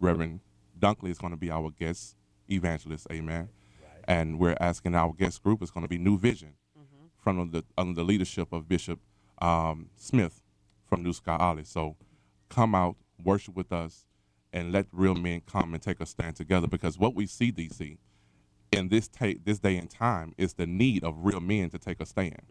Reverend 0.00 0.40
Dunkley 0.78 1.10
is 1.10 1.18
going 1.18 1.32
to 1.32 1.38
be 1.38 1.50
our 1.50 1.70
guest 1.70 2.16
evangelist. 2.50 3.06
Amen. 3.12 3.50
And 4.04 4.38
we're 4.38 4.56
asking 4.60 4.94
our 4.94 5.12
guest 5.12 5.42
group 5.42 5.62
is 5.62 5.70
going 5.70 5.84
to 5.84 5.88
be 5.88 5.98
New 5.98 6.18
Vision 6.18 6.54
from 7.18 7.50
the 7.50 7.64
under 7.78 7.94
the 7.94 8.04
leadership 8.04 8.52
of 8.52 8.68
Bishop 8.68 9.00
um, 9.42 9.90
Smith 9.96 10.42
from 10.86 11.02
New 11.02 11.12
Sky 11.12 11.36
Alley. 11.38 11.64
So 11.64 11.96
come 12.48 12.74
out, 12.74 12.96
worship 13.22 13.56
with 13.56 13.72
us, 13.72 14.06
and 14.52 14.72
let 14.72 14.86
real 14.92 15.14
men 15.14 15.42
come 15.46 15.74
and 15.74 15.82
take 15.82 16.00
a 16.00 16.06
stand 16.06 16.36
together. 16.36 16.66
Because 16.68 16.98
what 16.98 17.14
we 17.14 17.26
see, 17.26 17.52
DC, 17.52 17.98
in 18.72 18.88
this 18.88 19.08
ta- 19.08 19.34
this 19.44 19.58
day 19.60 19.76
and 19.76 19.90
time, 19.90 20.34
is 20.38 20.54
the 20.54 20.66
need 20.66 21.04
of 21.04 21.16
real 21.24 21.40
men 21.40 21.70
to 21.70 21.78
take 21.78 22.00
a 22.00 22.06
stand. 22.06 22.42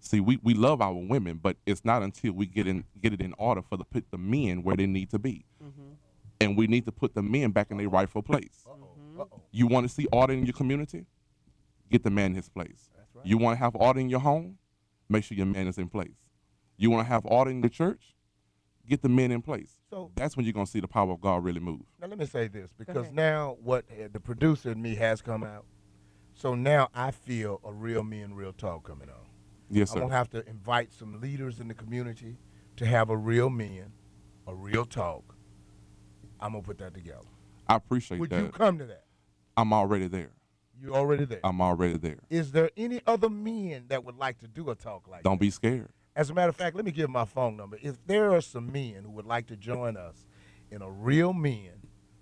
See, 0.00 0.20
we, 0.20 0.38
we 0.42 0.54
love 0.54 0.82
our 0.82 0.94
women, 0.94 1.40
but 1.42 1.56
it's 1.66 1.84
not 1.84 2.02
until 2.02 2.32
we 2.34 2.46
get 2.46 2.66
in 2.68 2.84
get 3.00 3.12
it 3.14 3.20
in 3.22 3.34
order 3.38 3.62
for 3.62 3.76
the 3.78 3.84
put 3.84 4.10
the 4.10 4.18
men 4.18 4.62
where 4.62 4.76
they 4.76 4.86
need 4.86 5.10
to 5.10 5.18
be, 5.20 5.44
and 6.44 6.56
we 6.56 6.66
need 6.66 6.84
to 6.84 6.92
put 6.92 7.14
the 7.14 7.22
men 7.22 7.50
back 7.50 7.70
in 7.70 7.78
their 7.78 7.88
rightful 7.88 8.22
place. 8.22 8.64
Uh-oh. 8.66 8.88
Mm-hmm. 9.18 9.22
You 9.50 9.66
want 9.66 9.88
to 9.88 9.92
see 9.94 10.06
order 10.12 10.32
in 10.32 10.44
your 10.44 10.52
community? 10.52 11.06
Get 11.90 12.02
the 12.02 12.10
man 12.10 12.30
in 12.32 12.34
his 12.36 12.48
place. 12.48 12.90
That's 12.96 13.14
right. 13.14 13.26
You 13.26 13.38
want 13.38 13.56
to 13.56 13.58
have 13.58 13.74
order 13.76 14.00
in 14.00 14.08
your 14.08 14.20
home? 14.20 14.58
Make 15.08 15.24
sure 15.24 15.36
your 15.36 15.46
man 15.46 15.66
is 15.68 15.78
in 15.78 15.88
place. 15.88 16.16
You 16.76 16.90
want 16.90 17.06
to 17.06 17.08
have 17.12 17.24
order 17.26 17.50
in 17.50 17.60
the 17.60 17.68
church? 17.68 18.14
Get 18.88 19.02
the 19.02 19.08
men 19.08 19.30
in 19.30 19.40
place. 19.40 19.80
So 19.88 20.10
That's 20.14 20.36
when 20.36 20.44
you're 20.44 20.52
going 20.52 20.66
to 20.66 20.70
see 20.72 20.80
the 20.80 20.88
power 20.88 21.12
of 21.12 21.20
God 21.20 21.42
really 21.44 21.60
move. 21.60 21.80
now 22.00 22.08
let 22.08 22.18
me 22.18 22.26
say 22.26 22.48
this 22.48 22.70
because 22.76 23.10
now 23.12 23.56
what 23.62 23.84
the 24.12 24.20
producer 24.20 24.70
and 24.70 24.82
me 24.82 24.94
has 24.96 25.22
come 25.22 25.42
out. 25.44 25.64
So 26.34 26.54
now 26.54 26.88
I 26.94 27.12
feel 27.12 27.60
a 27.64 27.72
real 27.72 28.02
men, 28.02 28.34
real 28.34 28.52
talk 28.52 28.86
coming 28.86 29.08
on. 29.08 29.26
Yes, 29.70 29.90
sir. 29.90 29.96
I'm 29.98 30.06
gonna 30.06 30.16
have 30.16 30.30
to 30.30 30.46
invite 30.48 30.92
some 30.92 31.20
leaders 31.20 31.60
in 31.60 31.68
the 31.68 31.74
community 31.74 32.36
to 32.76 32.84
have 32.86 33.08
a 33.08 33.16
real 33.16 33.48
men, 33.48 33.92
a 34.46 34.54
real 34.54 34.84
talk. 34.84 35.33
I'm 36.40 36.52
gonna 36.52 36.62
put 36.62 36.78
that 36.78 36.94
together. 36.94 37.26
I 37.66 37.76
appreciate 37.76 38.20
Would 38.20 38.30
that. 38.30 38.36
Would 38.36 38.46
you 38.46 38.52
come 38.52 38.78
to 38.78 38.86
that? 38.86 39.04
I'm 39.56 39.72
already 39.72 40.08
there. 40.08 40.32
You 40.80 40.94
already 40.94 41.24
there. 41.24 41.40
I'm 41.44 41.60
already 41.60 41.96
there. 41.96 42.18
Is 42.28 42.52
there 42.52 42.70
any 42.76 43.00
other 43.06 43.30
men 43.30 43.84
that 43.88 44.04
would 44.04 44.16
like 44.16 44.38
to 44.40 44.48
do 44.48 44.70
a 44.70 44.74
talk 44.74 45.08
like 45.08 45.22
Don't 45.22 45.34
that? 45.34 45.40
be 45.40 45.50
scared. 45.50 45.90
As 46.16 46.30
a 46.30 46.34
matter 46.34 46.48
of 46.50 46.56
fact, 46.56 46.76
let 46.76 46.84
me 46.84 46.92
give 46.92 47.10
my 47.10 47.24
phone 47.24 47.56
number. 47.56 47.78
If 47.82 48.04
there 48.06 48.32
are 48.32 48.40
some 48.40 48.70
men 48.70 49.04
who 49.04 49.10
would 49.10 49.26
like 49.26 49.46
to 49.48 49.56
join 49.56 49.96
us 49.96 50.26
in 50.70 50.82
a 50.82 50.90
real 50.90 51.32
men, 51.32 51.70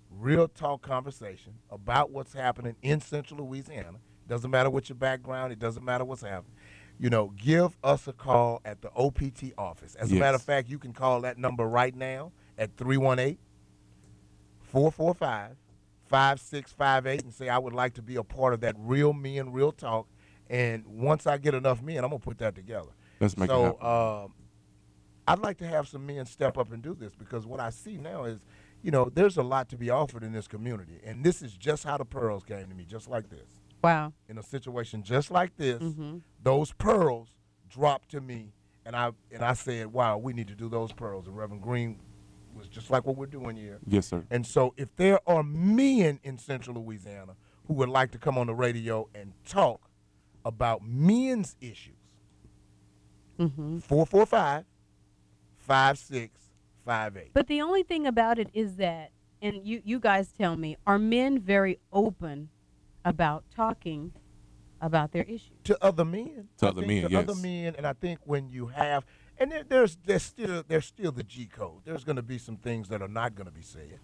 real 0.09 0.47
talk 0.47 0.81
conversation 0.81 1.53
about 1.69 2.11
what's 2.11 2.33
happening 2.33 2.75
in 2.81 3.01
Central 3.01 3.45
Louisiana, 3.45 3.99
doesn't 4.27 4.49
matter 4.49 4.69
what 4.69 4.89
your 4.89 4.95
background, 4.95 5.51
it 5.51 5.59
doesn't 5.59 5.83
matter 5.83 6.05
what's 6.05 6.21
happening. 6.21 6.55
You 6.99 7.09
know, 7.09 7.33
give 7.35 7.75
us 7.83 8.07
a 8.07 8.13
call 8.13 8.61
at 8.63 8.81
the 8.81 8.91
OPT 8.95 9.53
office. 9.57 9.95
As 9.95 10.11
a 10.11 10.15
matter 10.15 10.35
of 10.35 10.43
fact, 10.43 10.69
you 10.69 10.77
can 10.79 10.93
call 10.93 11.21
that 11.21 11.37
number 11.37 11.67
right 11.67 11.95
now 11.95 12.31
at 12.57 12.77
318 12.77 13.37
445 14.73 15.55
5658 16.09 17.23
and 17.23 17.33
say, 17.33 17.47
I 17.49 17.57
would 17.57 17.73
like 17.73 17.93
to 17.93 18.01
be 18.01 18.15
a 18.17 18.23
part 18.23 18.53
of 18.53 18.59
that 18.61 18.75
real 18.77 19.13
men, 19.13 19.51
real 19.51 19.71
talk. 19.71 20.07
And 20.49 20.85
once 20.85 21.25
I 21.25 21.37
get 21.37 21.53
enough 21.53 21.81
men, 21.81 22.03
I'm 22.03 22.09
going 22.09 22.19
to 22.19 22.25
put 22.25 22.37
that 22.39 22.55
together. 22.55 22.89
Let's 23.19 23.37
make 23.37 23.49
it 23.49 23.53
so, 23.53 23.63
happen. 23.79 24.23
um, 24.25 24.33
I'd 25.27 25.39
like 25.39 25.57
to 25.59 25.67
have 25.67 25.87
some 25.87 26.05
men 26.05 26.25
step 26.25 26.57
up 26.57 26.71
and 26.73 26.83
do 26.83 26.93
this 26.93 27.13
because 27.15 27.45
what 27.45 27.59
I 27.59 27.69
see 27.69 27.97
now 27.97 28.25
is, 28.25 28.41
you 28.81 28.91
know, 28.91 29.09
there's 29.13 29.37
a 29.37 29.43
lot 29.43 29.69
to 29.69 29.77
be 29.77 29.89
offered 29.89 30.23
in 30.23 30.33
this 30.33 30.47
community. 30.47 30.99
And 31.05 31.23
this 31.23 31.41
is 31.41 31.53
just 31.53 31.83
how 31.85 31.97
the 31.97 32.05
pearls 32.05 32.43
came 32.43 32.67
to 32.67 32.75
me, 32.75 32.83
just 32.85 33.07
like 33.07 33.29
this. 33.29 33.47
Wow. 33.83 34.13
In 34.27 34.37
a 34.37 34.43
situation 34.43 35.03
just 35.03 35.31
like 35.31 35.55
this, 35.55 35.81
Mhm. 35.81 36.21
those 36.41 36.73
pearls 36.73 37.29
dropped 37.69 38.09
to 38.09 38.21
me, 38.21 38.53
and 38.85 38.95
I 38.95 39.11
and 39.31 39.43
I 39.43 39.53
said, 39.53 39.87
"Wow, 39.93 40.17
we 40.17 40.33
need 40.33 40.47
to 40.49 40.55
do 40.55 40.69
those 40.69 40.91
pearls." 40.93 41.27
And 41.27 41.35
Reverend 41.37 41.63
Green 41.63 41.99
was 42.55 42.67
just 42.67 42.89
like 42.89 43.05
what 43.05 43.15
we're 43.15 43.25
doing 43.25 43.55
here. 43.55 43.79
Yes, 43.87 44.07
sir. 44.07 44.23
And 44.29 44.45
so, 44.45 44.73
if 44.77 44.95
there 44.95 45.19
are 45.27 45.43
men 45.43 46.19
in 46.23 46.37
Central 46.37 46.81
Louisiana 46.81 47.35
who 47.67 47.73
would 47.75 47.89
like 47.89 48.11
to 48.11 48.17
come 48.17 48.37
on 48.37 48.47
the 48.47 48.53
radio 48.53 49.09
and 49.15 49.33
talk 49.45 49.89
about 50.45 50.81
men's 50.85 51.55
issues, 51.61 51.95
hmm 53.37 53.79
445 53.79 54.65
5658. 55.57 57.33
But 57.33 57.47
the 57.47 57.61
only 57.61 57.83
thing 57.83 58.05
about 58.05 58.39
it 58.39 58.49
is 58.53 58.75
that, 58.75 59.11
and 59.41 59.65
you, 59.65 59.81
you 59.83 59.99
guys 59.99 60.31
tell 60.31 60.55
me, 60.55 60.77
are 60.85 60.99
men 60.99 61.39
very 61.39 61.79
open 61.91 62.49
about 63.05 63.45
talking 63.55 64.13
about 64.81 65.11
their 65.13 65.23
issues? 65.23 65.51
To 65.65 65.83
other 65.83 66.05
men. 66.05 66.49
To 66.57 66.65
I 66.65 66.69
other 66.69 66.81
think 66.81 67.03
men, 67.03 67.11
to 67.11 67.19
other 67.19 67.35
men, 67.35 67.75
and 67.77 67.87
I 67.87 67.93
think 67.93 68.19
when 68.25 68.49
you 68.49 68.67
have, 68.67 69.05
and 69.37 69.51
there, 69.51 69.63
there's 69.63 69.97
there's 70.05 70.23
still 70.23 70.63
there's 70.67 70.85
still 70.85 71.11
the 71.11 71.23
G 71.23 71.45
code. 71.45 71.81
There's 71.85 72.03
going 72.03 72.15
to 72.17 72.21
be 72.21 72.37
some 72.37 72.57
things 72.57 72.89
that 72.89 73.01
are 73.01 73.07
not 73.07 73.35
going 73.35 73.45
to 73.47 73.51
be 73.53 73.61
said 73.61 73.99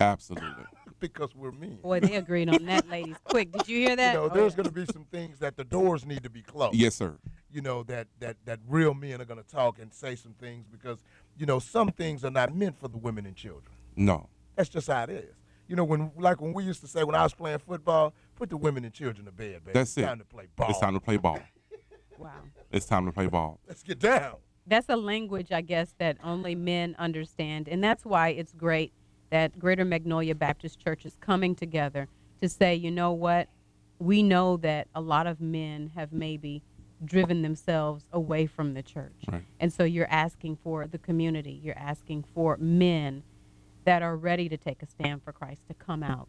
Absolutely. 0.00 0.64
because 1.00 1.34
we're 1.34 1.52
men. 1.52 1.78
Boy, 1.82 2.00
they 2.00 2.16
agreed 2.16 2.48
on 2.48 2.64
that, 2.66 2.88
ladies. 2.88 3.16
Quick, 3.24 3.52
did 3.52 3.68
you 3.68 3.78
hear 3.86 3.96
that? 3.96 4.14
You 4.14 4.20
that? 4.20 4.26
know, 4.26 4.30
Oh, 4.30 4.34
there's 4.34 4.52
yeah. 4.52 4.56
going 4.56 4.66
to 4.66 4.72
be 4.72 4.86
some 4.92 5.04
things 5.04 5.38
that 5.38 5.56
the 5.56 5.64
doors 5.64 6.04
need 6.04 6.22
to 6.24 6.30
be 6.30 6.42
closed. 6.42 6.74
yes, 6.76 6.94
sir. 6.96 7.16
you 7.52 7.60
know 7.60 7.82
that 7.84 8.08
that 8.20 8.36
that 8.44 8.58
real 8.68 8.94
men 8.94 9.20
are 9.20 9.24
going 9.24 9.42
to 9.42 9.48
talk 9.48 9.78
and 9.78 9.92
say 9.92 10.16
some 10.16 10.34
things 10.34 10.66
because 10.70 10.98
you 11.38 11.46
know 11.46 11.58
some 11.58 11.88
things 11.90 12.24
are 12.24 12.30
not 12.30 12.54
meant 12.54 12.78
for 12.78 12.88
the 12.88 12.98
women 12.98 13.26
and 13.26 13.36
children 13.36 13.74
No. 13.96 14.28
that's 14.56 14.68
just 14.68 14.88
how 14.88 15.04
it 15.04 15.10
is 15.10 15.34
you 15.68 15.76
know 15.76 15.84
when 15.84 16.10
like 16.18 16.40
when 16.40 16.52
we 16.52 16.64
used 16.64 16.80
to 16.80 16.86
say 16.88 17.04
when 17.04 17.14
i 17.14 17.22
was 17.22 17.32
playing 17.34 17.58
football 17.58 18.12
put 18.36 18.50
the 18.50 18.56
women 18.56 18.84
and 18.84 18.92
children 18.92 19.24
to 19.26 19.32
bed 19.32 19.64
baby. 19.64 19.72
That's 19.74 19.90
it's 19.90 19.98
it. 19.98 20.02
time 20.06 20.18
to 20.18 20.24
play 20.24 20.46
ball 20.56 20.68
It's 20.70 20.78
time 20.80 20.94
to 20.94 21.00
play 21.00 21.16
ball. 21.16 21.40
Wow. 22.18 22.30
It's 22.70 22.86
time 22.86 23.06
to 23.06 23.12
play 23.12 23.26
ball. 23.26 23.60
let's 23.68 23.82
get 23.82 23.98
down 23.98 24.36
That's 24.66 24.88
a 24.88 24.96
language, 24.96 25.52
I 25.52 25.60
guess, 25.60 25.94
that 25.98 26.16
only 26.22 26.54
men 26.54 26.96
understand. 26.98 27.68
And 27.68 27.82
that's 27.82 28.04
why 28.04 28.28
it's 28.28 28.52
great 28.52 28.92
that 29.30 29.58
Greater 29.58 29.84
Magnolia 29.84 30.34
Baptist 30.34 30.78
Church 30.78 31.04
is 31.04 31.16
coming 31.20 31.54
together 31.54 32.08
to 32.40 32.48
say, 32.48 32.74
you 32.74 32.90
know 32.90 33.12
what? 33.12 33.48
We 33.98 34.22
know 34.22 34.56
that 34.58 34.88
a 34.94 35.00
lot 35.00 35.26
of 35.26 35.40
men 35.40 35.90
have 35.94 36.12
maybe 36.12 36.62
driven 37.04 37.42
themselves 37.42 38.06
away 38.12 38.46
from 38.46 38.74
the 38.74 38.82
church. 38.82 39.24
Right. 39.28 39.42
And 39.60 39.72
so 39.72 39.84
you're 39.84 40.10
asking 40.10 40.56
for 40.62 40.86
the 40.86 40.98
community, 40.98 41.60
you're 41.62 41.78
asking 41.78 42.24
for 42.34 42.56
men 42.58 43.22
that 43.84 44.02
are 44.02 44.16
ready 44.16 44.48
to 44.48 44.56
take 44.56 44.82
a 44.82 44.86
stand 44.86 45.22
for 45.22 45.32
Christ 45.32 45.66
to 45.68 45.74
come 45.74 46.02
out. 46.02 46.28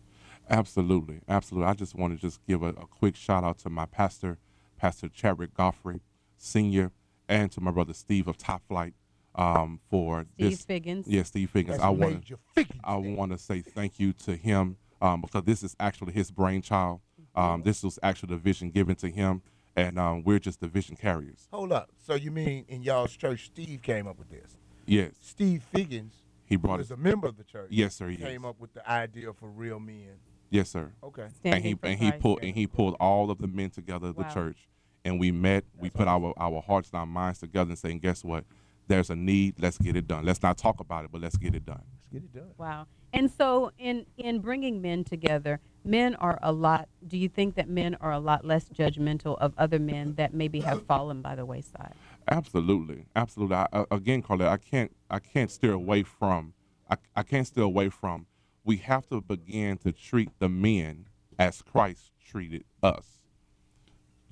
Absolutely, 0.49 1.21
absolutely. 1.27 1.69
I 1.69 1.73
just 1.73 1.95
want 1.95 2.13
to 2.13 2.19
just 2.19 2.45
give 2.45 2.61
a, 2.61 2.69
a 2.69 2.85
quick 2.87 3.15
shout 3.15 3.43
out 3.43 3.57
to 3.59 3.69
my 3.69 3.85
pastor, 3.85 4.37
Pastor 4.77 5.07
Chadwick 5.09 5.53
Godfrey, 5.53 6.01
Senior, 6.37 6.91
and 7.27 7.51
to 7.51 7.61
my 7.61 7.71
brother 7.71 7.93
Steve 7.93 8.27
of 8.27 8.37
Top 8.37 8.61
Flight 8.67 8.93
um, 9.35 9.79
for 9.89 10.25
Steve 10.37 10.51
this. 10.51 10.65
Figgins. 10.65 11.07
Yeah, 11.07 11.23
Steve 11.23 11.49
Figgins. 11.49 11.77
That's 11.77 11.83
I 11.85 11.89
want 11.89 12.13
made 12.13 12.29
you 12.29 12.37
figure 12.53 12.79
I 12.83 12.95
want 12.95 13.31
to 13.31 13.37
say 13.37 13.61
thank 13.61 13.99
you 13.99 14.13
to 14.13 14.35
him 14.35 14.77
um, 15.01 15.21
because 15.21 15.43
this 15.43 15.63
is 15.63 15.75
actually 15.79 16.13
his 16.13 16.31
brainchild. 16.31 17.01
Um, 17.35 17.63
this 17.63 17.83
was 17.83 17.99
actually 18.01 18.29
the 18.29 18.37
vision 18.37 18.69
given 18.71 18.95
to 18.95 19.09
him, 19.09 19.41
and 19.75 19.99
um, 19.99 20.23
we're 20.23 20.39
just 20.39 20.61
the 20.61 20.67
vision 20.69 20.95
carriers. 20.95 21.49
hold 21.51 21.73
up 21.73 21.89
so 21.97 22.15
you 22.15 22.31
mean 22.31 22.63
in 22.69 22.81
y'all's 22.81 23.15
church 23.15 23.47
steve 23.47 23.81
came 23.81 24.07
up 24.07 24.17
with 24.17 24.29
this 24.29 24.55
Yes, 24.85 25.11
steve 25.19 25.63
figgins 25.63 26.13
he 26.45 26.55
brought 26.55 26.79
is 26.79 26.91
it. 26.91 26.93
a 26.93 26.97
member 26.97 27.27
of 27.27 27.35
the 27.37 27.43
church 27.43 27.67
Yes, 27.71 27.95
sir. 27.95 28.07
He 28.07 28.15
came 28.17 28.45
is. 28.45 28.49
up 28.49 28.59
with 28.59 28.73
the 28.73 28.89
idea 28.89 29.33
for 29.33 29.49
real 29.49 29.79
men 29.81 30.13
Yes, 30.49 30.69
sir. 30.69 30.93
okay 31.03 31.27
and 31.43 31.61
he 31.65 31.75
and 31.83 31.99
he 31.99 32.11
pulled 32.13 32.39
and 32.41 32.55
he 32.55 32.67
pulled 32.67 32.95
all 33.01 33.29
of 33.29 33.39
the 33.39 33.47
men 33.47 33.69
together 33.69 34.07
of 34.07 34.15
the 34.15 34.23
church 34.25 34.69
and 35.05 35.19
we 35.19 35.31
met 35.31 35.63
we 35.79 35.89
put 35.89 36.07
our 36.07 36.33
our 36.37 36.61
hearts 36.61 36.89
and 36.91 36.99
our 36.99 37.05
minds 37.05 37.39
together 37.39 37.69
and 37.69 37.79
saying 37.79 37.99
guess 37.99 38.23
what? 38.23 38.43
There's 38.87 39.09
a 39.09 39.15
need. 39.15 39.55
Let's 39.59 39.77
get 39.79 39.95
it 39.95 40.07
done. 40.07 40.25
Let's 40.25 40.43
not 40.43 40.57
talk 40.57 40.79
about 40.81 41.05
it 41.05 41.11
but 41.11 41.21
let's 41.21 41.37
get 41.37 41.55
it 41.55 41.65
done. 41.65 41.81
Let's 41.93 42.07
get 42.11 42.23
it 42.23 42.33
done. 42.33 42.51
Wow. 42.57 42.87
And 43.13 43.31
so 43.31 43.71
in 43.77 44.05
in 44.17 44.39
bringing 44.39 44.81
men 44.81 45.03
together, 45.05 45.61
men 45.85 46.15
are 46.15 46.39
a 46.43 46.51
lot 46.51 46.89
do 47.07 47.17
you 47.17 47.29
think 47.29 47.55
that 47.55 47.69
men 47.69 47.95
are 48.01 48.11
a 48.11 48.19
lot 48.19 48.43
less 48.43 48.65
judgmental 48.69 49.37
of 49.39 49.53
other 49.57 49.79
men 49.79 50.15
that 50.15 50.33
maybe 50.33 50.59
have 50.61 50.85
fallen 50.85 51.21
by 51.21 51.35
the 51.35 51.45
wayside? 51.45 51.93
absolutely. 52.27 53.05
Absolutely. 53.15 53.55
I, 53.55 53.67
I- 53.71 53.85
again 53.91 54.21
Carla 54.21 54.47
I 54.49 54.57
can't 54.57 54.91
I 55.09 55.19
can't 55.19 55.51
steer 55.51 55.73
away 55.73 56.03
from 56.03 56.53
I, 56.89 56.97
I 57.15 57.23
can't 57.23 57.47
steer 57.47 57.63
away 57.63 57.89
from 57.89 58.25
we 58.63 58.77
have 58.77 59.07
to 59.09 59.21
begin 59.21 59.77
to 59.77 59.91
treat 59.91 60.29
the 60.39 60.49
men 60.49 61.05
as 61.37 61.61
Christ 61.61 62.11
treated 62.19 62.63
us 62.81 63.19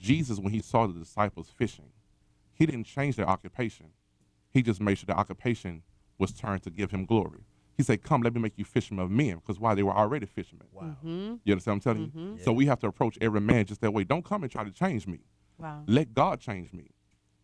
Jesus 0.03 0.37
when 0.39 0.51
he 0.53 0.59
saw 0.59 0.85
the 0.87 0.93
disciples 0.99 1.47
fishing 1.49 1.89
he 2.53 2.65
didn't 2.65 2.83
change 2.83 3.15
their 3.15 3.27
occupation 3.27 3.87
he 4.51 4.61
just 4.61 4.79
made 4.81 4.97
sure 4.97 5.07
the 5.07 5.15
occupation 5.17 5.81
was 6.19 6.31
turned 6.31 6.61
to 6.63 6.69
give 6.69 6.91
him 6.91 7.05
glory. 7.05 7.39
He 7.75 7.81
said, 7.81 8.03
Come, 8.03 8.21
let 8.21 8.35
me 8.35 8.39
make 8.39 8.53
you 8.55 8.63
fishermen 8.65 9.03
of 9.03 9.09
men, 9.09 9.37
because 9.37 9.59
why? 9.59 9.73
They 9.73 9.81
were 9.81 9.95
already 9.97 10.27
fishermen. 10.27 10.67
wow 10.71 10.95
Mhm. 11.03 11.39
You 11.43 11.53
understand 11.53 11.83
what 11.83 11.91
I'm 11.91 11.95
telling 11.95 12.11
Mhm. 12.11 12.37
you? 12.37 12.43
So 12.43 12.53
we 12.53 12.67
have 12.67 12.77
to 12.81 12.87
approach 12.87 13.17
every 13.19 13.41
man 13.41 13.65
just 13.65 13.81
that 13.81 13.91
way. 13.91 14.03
Don't 14.03 14.23
come 14.23 14.43
and 14.43 14.51
try 14.51 14.63
to 14.63 14.69
change 14.71 15.07
me. 15.07 15.21
Wow. 15.57 15.83
Let 15.87 16.13
God 16.13 16.39
change 16.39 16.71
me. 16.71 16.89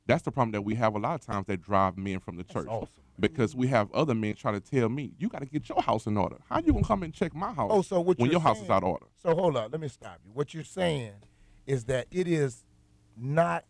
That's 0.06 0.22
the 0.22 0.32
problem 0.32 0.52
that 0.52 0.62
we 0.62 0.76
have 0.76 0.94
a 0.96 1.00
lot 1.00 1.16
of 1.16 1.22
times 1.26 1.48
that 1.48 1.62
drive 1.62 1.98
men 1.98 2.20
from 2.20 2.36
the 2.38 2.44
That's 2.44 2.54
church. 2.54 2.68
awesome 2.68 2.90
Because 3.20 3.56
we 3.56 3.68
have 3.68 3.92
other 3.92 4.14
men 4.16 4.36
try 4.36 4.52
to 4.52 4.60
tell 4.60 4.88
me, 4.88 5.14
you 5.18 5.30
got 5.30 5.40
to 5.40 5.46
get 5.48 5.68
your 5.68 5.82
house 5.82 6.06
in 6.06 6.16
order. 6.16 6.38
How 6.48 6.58
you 6.60 6.72
going 6.74 6.84
to 6.84 6.88
come 6.88 7.02
and 7.04 7.12
check 7.14 7.34
my 7.34 7.52
house 7.52 7.72
oh 7.74 7.82
so 7.82 8.00
what 8.02 8.18
when 8.20 8.28
you're 8.28 8.34
your 8.34 8.42
house 8.42 8.62
is 8.62 8.70
out 8.70 8.84
of 8.84 8.90
order? 8.90 9.08
So 9.18 9.34
hold 9.36 9.58
on, 9.58 9.72
let 9.72 9.82
me 9.82 9.88
stop 9.88 10.20
you. 10.24 10.32
What 10.32 10.54
you're 10.54 10.64
saying 10.64 11.14
is 11.70 11.86
that 11.86 12.08
it 12.10 12.28
is 12.28 12.66
not 13.16 13.64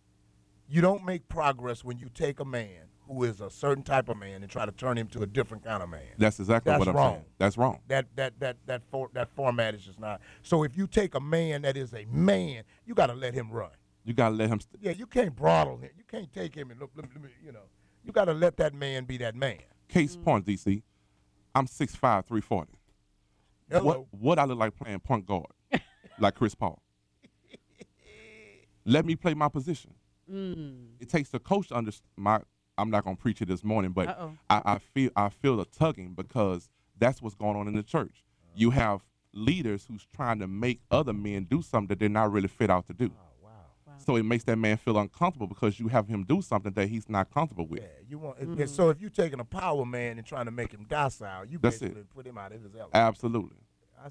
you 0.70 0.82
don't 0.82 1.04
make 1.04 1.28
progress 1.28 1.84
when 1.84 1.98
you 1.98 2.10
take 2.14 2.40
a 2.40 2.46
man 2.46 2.88
who 3.08 3.24
is 3.24 3.42
a 3.42 3.50
certain 3.50 3.84
type 3.84 4.08
of 4.08 4.18
man 4.18 4.42
and 4.42 4.50
try 4.50 4.66
to 4.66 4.72
turn 4.72 4.98
him 4.98 5.08
to 5.08 5.24
a 5.24 5.26
different 5.26 5.66
kind 5.66 5.82
of 5.84 5.90
man. 5.90 6.04
That's 6.18 6.40
exactly 6.40 6.70
That's 6.72 6.80
what 6.80 6.88
I'm 6.90 6.96
wrong. 6.96 7.14
saying. 7.14 7.26
That's 7.40 7.58
wrong. 7.58 7.80
That 7.88 8.06
that 8.16 8.40
that 8.40 8.58
that 8.68 8.84
for, 8.90 9.10
that 9.14 9.30
format 9.36 9.76
is 9.76 9.84
just 9.84 10.00
not. 10.00 10.22
So 10.44 10.64
if 10.64 10.78
you 10.78 10.88
take 10.88 11.16
a 11.16 11.20
man 11.20 11.64
that 11.64 11.76
is 11.76 11.94
a 11.94 12.06
man, 12.06 12.64
you 12.86 12.94
got 12.94 13.08
to 13.08 13.16
let 13.16 13.34
him 13.34 13.52
run. 13.52 13.72
You 14.06 14.14
gotta 14.14 14.36
let 14.36 14.50
him. 14.50 14.60
St- 14.60 14.82
Yeah, 14.82 14.92
you 14.92 15.06
can't 15.06 15.36
throttle 15.36 15.78
him. 15.78 15.90
You 15.98 16.04
can't 16.08 16.32
take 16.32 16.56
him 16.56 16.72
and 16.72 16.80
look, 16.80 16.92
Let 16.96 17.14
me, 17.22 17.30
you 17.44 17.52
know. 17.52 17.68
You 18.04 18.14
got 18.14 18.26
to 18.26 18.34
let 18.34 18.56
that 18.58 18.74
man 18.74 19.04
be 19.04 19.18
that 19.18 19.36
man. 19.36 19.60
Case 19.90 20.16
mm. 20.16 20.24
point, 20.24 20.46
DC. 20.46 20.82
I'm 21.54 21.68
6'5", 21.68 22.00
340. 22.00 22.72
Hello. 23.70 23.84
What 23.84 24.06
what 24.12 24.40
I 24.40 24.46
look 24.46 24.58
like 24.58 24.76
playing 24.76 25.00
point 25.02 25.26
guard, 25.26 25.48
like 26.20 26.36
Chris 26.36 26.56
Paul. 26.56 26.82
Let 28.86 29.06
me 29.06 29.16
play 29.16 29.34
my 29.34 29.50
position. 29.50 29.94
Mm. 30.32 30.88
It 31.00 31.10
takes 31.10 31.30
the 31.30 31.40
coach 31.40 31.70
to 31.70 31.76
understand. 31.76 32.08
My 32.18 32.40
I'm 32.78 32.90
not 32.90 33.04
gonna 33.04 33.16
preach 33.16 33.42
it 33.42 33.48
this 33.48 33.64
morning, 33.64 33.92
but 33.92 34.18
I, 34.50 34.62
I 34.66 34.78
feel 34.78 35.12
I 35.16 35.30
feel 35.30 35.58
the 35.58 35.66
tugging 35.66 36.14
because 36.14 36.70
that's 36.98 37.22
what's 37.22 37.36
going 37.36 37.58
on 37.58 37.68
in 37.68 37.76
the 37.76 37.84
church. 37.84 38.24
You 38.56 38.70
uh-huh. 38.70 38.80
have 38.80 39.02
leaders 39.34 39.86
who's 39.88 40.06
trying 40.16 40.40
to 40.40 40.48
make 40.48 40.82
other 40.90 41.14
men 41.14 41.44
do 41.44 41.62
something 41.62 41.88
that 41.88 42.00
they're 42.00 42.10
not 42.10 42.32
really 42.32 42.48
fit 42.48 42.70
out 42.70 42.88
to 42.88 42.94
do. 42.94 43.12
Oh, 43.14 43.44
wow. 43.44 43.94
So 43.98 44.16
it 44.16 44.24
makes 44.24 44.44
that 44.46 44.58
man 44.58 44.78
feel 44.78 44.98
uncomfortable 44.98 45.48
because 45.48 45.80
you 45.80 45.88
have 45.90 46.08
him 46.08 46.24
do 46.24 46.42
something 46.42 46.72
that 46.74 46.88
he's 46.88 47.10
not 47.10 47.32
comfortable 47.32 47.68
with. 47.68 47.82
Yeah, 47.82 47.88
you 48.08 48.18
want. 48.20 48.38
if- 48.40 48.48
mm. 48.48 48.70
So 48.70 48.90
if 48.90 49.02
you're 49.02 49.10
taking 49.10 49.40
a 49.40 49.46
power 49.46 49.86
man 49.86 50.18
and 50.18 50.26
trying 50.26 50.46
to 50.46 50.52
make 50.52 50.72
him 50.72 50.86
docile, 50.88 51.46
you 51.46 51.60
That's 51.62 51.80
basically 51.80 52.02
it. 52.02 52.10
put 52.10 52.26
him 52.26 52.38
out 52.38 52.52
of 52.52 52.62
his 52.62 52.74
element. 52.74 52.96
Absolutely. 52.96 53.58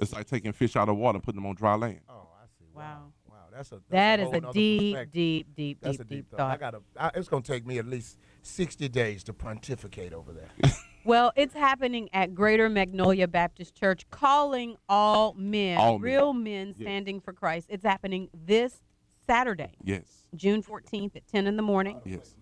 It's 0.01 0.13
like 0.13 0.27
taking 0.27 0.53
fish 0.53 0.77
out 0.77 0.89
of 0.89 0.97
water 0.97 1.17
and 1.17 1.23
putting 1.23 1.41
them 1.41 1.47
on 1.49 1.55
dry 1.55 1.75
land. 1.75 2.01
Oh, 2.09 2.29
I 2.41 2.47
see. 2.59 2.67
Wow. 2.75 2.83
Wow, 2.83 3.13
that's 3.59 3.73
a 3.73 3.75
that's 3.75 3.85
That 3.91 4.21
a 4.21 4.23
is 4.23 4.29
a 4.29 4.41
nother 4.41 4.53
deep, 4.53 4.97
deep, 5.13 5.47
deep, 5.57 5.79
That's 5.81 5.97
deep, 5.99 6.07
a 6.07 6.09
deep 6.09 6.31
deep 6.31 6.39
thought. 6.39 6.51
I 6.53 6.57
gotta. 6.57 6.81
I, 6.97 7.11
it's 7.15 7.29
gonna 7.29 7.43
take 7.43 7.67
me 7.67 7.79
at 7.79 7.87
least 7.87 8.19
sixty 8.43 8.89
days 8.89 9.25
to 9.25 9.33
pontificate 9.33 10.13
over 10.13 10.33
that. 10.33 10.73
Well, 11.05 11.33
it's 11.37 11.55
happening 11.55 12.11
at 12.13 12.35
Greater 12.35 12.69
Magnolia 12.69 13.27
Baptist 13.29 13.75
Church, 13.75 14.05
calling 14.11 14.77
all 14.91 15.33
men, 15.39 15.79
All 15.79 15.93
men. 15.99 16.03
real 16.03 16.33
men 16.35 16.75
Yeah. 16.77 16.85
standing 16.85 17.21
for 17.21 17.33
Christ. 17.33 17.69
It's 17.71 17.85
happening 17.85 18.29
this 18.35 18.83
Saturday, 19.27 19.71
Yes. 19.83 20.27
June 20.35 20.63
14th 20.63 21.17
at 21.17 21.27
10 21.27 21.47
in 21.47 21.57
the 21.57 21.63
morning. 21.63 22.03
Yes. 22.05 22.35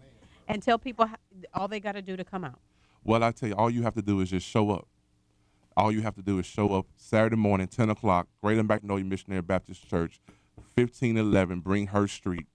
And 0.48 0.60
tell 0.64 0.80
people 0.80 1.06
how, 1.06 1.16
all 1.54 1.68
they 1.68 1.78
got 1.78 1.92
to 1.92 2.02
do 2.02 2.16
to 2.16 2.24
come 2.24 2.42
out. 2.42 2.58
Well, 3.04 3.22
I 3.22 3.30
tell 3.30 3.48
you, 3.50 3.54
all 3.54 3.70
you 3.70 3.82
have 3.84 3.94
to 3.94 4.02
do 4.02 4.20
is 4.20 4.30
just 4.30 4.48
show 4.48 4.70
up. 4.72 4.88
All 5.76 5.92
you 5.92 6.00
have 6.02 6.16
to 6.16 6.22
do 6.22 6.40
is 6.40 6.46
show 6.46 6.72
up 6.74 6.86
Saturday 6.96 7.36
morning, 7.36 7.68
10 7.68 7.90
o'clock, 7.90 8.26
Greater 8.42 8.64
Magnolia 8.64 9.04
Missionary 9.04 9.42
Baptist 9.42 9.88
Church, 9.88 10.18
1511 10.76 11.62
Bringhurst 11.62 12.10
Street. 12.10 12.46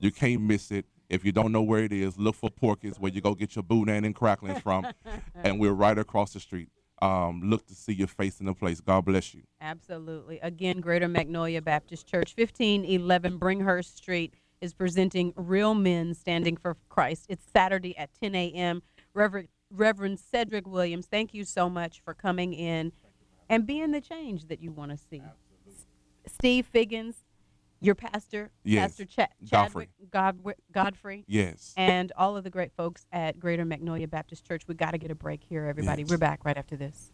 You 0.00 0.10
can't 0.10 0.42
miss 0.42 0.72
it. 0.72 0.86
If 1.08 1.24
you 1.24 1.30
don't 1.30 1.52
know 1.52 1.62
where 1.62 1.84
it 1.84 1.92
is, 1.92 2.18
look 2.18 2.34
for 2.34 2.50
Porky's, 2.50 2.98
where 2.98 3.12
you 3.12 3.20
go 3.20 3.34
get 3.34 3.54
your 3.54 3.62
boudin 3.62 4.04
and 4.04 4.12
cracklings 4.14 4.58
from. 4.60 4.88
and 5.44 5.60
we're 5.60 5.72
right 5.72 5.96
across 5.96 6.32
the 6.32 6.40
street. 6.40 6.68
Um, 7.00 7.42
look 7.44 7.64
to 7.68 7.74
see 7.74 7.92
your 7.92 8.08
face 8.08 8.40
in 8.40 8.46
the 8.46 8.54
place. 8.54 8.80
God 8.80 9.04
bless 9.04 9.34
you. 9.34 9.42
Absolutely. 9.60 10.40
Again, 10.40 10.80
Greater 10.80 11.06
Magnolia 11.06 11.62
Baptist 11.62 12.08
Church, 12.08 12.34
1511 12.36 13.38
Bringhurst 13.38 13.96
Street, 13.96 14.34
is 14.60 14.74
presenting 14.74 15.32
Real 15.36 15.74
Men 15.74 16.12
Standing 16.14 16.56
for 16.56 16.76
Christ. 16.88 17.26
It's 17.28 17.44
Saturday 17.52 17.96
at 17.96 18.10
10 18.20 18.34
a.m. 18.34 18.82
Reverend, 19.14 19.48
Reverend 19.70 20.18
Cedric 20.18 20.66
Williams, 20.66 21.06
thank 21.06 21.32
you 21.32 21.44
so 21.44 21.70
much 21.70 22.02
for 22.04 22.14
coming 22.14 22.52
in 22.52 22.92
and 23.48 23.64
being 23.66 23.92
the 23.92 24.00
change 24.00 24.48
that 24.48 24.60
you 24.60 24.72
want 24.72 24.90
to 24.90 24.96
see. 24.96 25.22
S- 25.66 25.86
Steve 26.26 26.66
Figgins, 26.66 27.24
your 27.80 27.94
pastor, 27.94 28.50
Yes. 28.62 28.96
Pastor 28.98 29.04
Ch- 29.06 29.50
Godfrey. 29.50 29.88
Chadwick 30.12 30.58
Godfrey, 30.72 31.24
Yes. 31.26 31.72
and 31.76 32.12
all 32.16 32.36
of 32.36 32.44
the 32.44 32.50
great 32.50 32.72
folks 32.72 33.06
at 33.12 33.38
Greater 33.40 33.64
Magnolia 33.64 34.06
Baptist 34.08 34.46
Church. 34.46 34.68
We 34.68 34.74
got 34.74 34.90
to 34.92 34.98
get 34.98 35.10
a 35.10 35.14
break 35.14 35.42
here, 35.42 35.64
everybody. 35.64 36.02
Yes. 36.02 36.10
We're 36.10 36.18
back 36.18 36.44
right 36.44 36.56
after 36.58 36.76
this. 36.76 37.10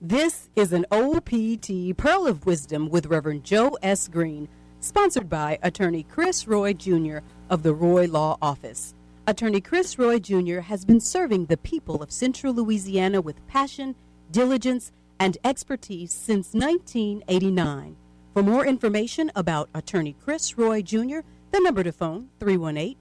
This 0.00 0.48
is 0.56 0.72
an 0.72 0.86
OPT 0.90 1.96
Pearl 1.96 2.26
of 2.26 2.46
Wisdom 2.46 2.88
with 2.88 3.06
Reverend 3.06 3.44
Joe 3.44 3.76
S. 3.82 4.08
Green, 4.08 4.48
sponsored 4.80 5.28
by 5.28 5.58
Attorney 5.62 6.04
Chris 6.04 6.48
Roy 6.48 6.72
Jr. 6.72 7.18
of 7.50 7.62
the 7.62 7.74
Roy 7.74 8.06
Law 8.06 8.38
Office. 8.40 8.94
Attorney 9.30 9.60
Chris 9.60 9.96
Roy 9.96 10.18
Jr. 10.18 10.58
has 10.58 10.84
been 10.84 10.98
serving 10.98 11.46
the 11.46 11.56
people 11.56 12.02
of 12.02 12.10
Central 12.10 12.52
Louisiana 12.52 13.20
with 13.20 13.46
passion, 13.46 13.94
diligence, 14.32 14.90
and 15.20 15.38
expertise 15.44 16.10
since 16.10 16.52
1989. 16.52 17.94
For 18.34 18.42
more 18.42 18.66
information 18.66 19.30
about 19.36 19.68
Attorney 19.72 20.16
Chris 20.20 20.58
Roy 20.58 20.82
Jr., 20.82 21.20
the 21.52 21.60
number 21.60 21.84
to 21.84 21.92
phone 21.92 22.28
318 22.40 22.96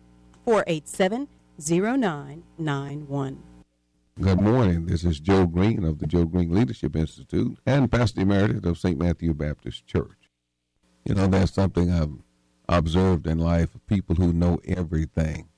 487 0.45 1.27
0991. 1.57 3.43
Good 4.21 4.39
morning. 4.39 4.85
This 4.85 5.03
is 5.03 5.19
Joe 5.19 5.47
Green 5.47 5.83
of 5.83 5.97
the 5.97 6.05
Joe 6.05 6.25
Green 6.25 6.53
Leadership 6.53 6.95
Institute 6.95 7.57
and 7.65 7.91
Pastor 7.91 8.21
Emeritus 8.21 8.65
of 8.65 8.77
St. 8.77 8.99
Matthew 8.99 9.33
Baptist 9.33 9.87
Church. 9.87 10.29
You 11.05 11.15
know, 11.15 11.25
that's 11.25 11.53
something 11.53 11.89
I've 11.89 12.13
observed 12.67 13.25
in 13.25 13.39
life 13.39 13.69
people 13.87 14.13
who 14.13 14.31
know 14.31 14.59
everything. 14.67 15.48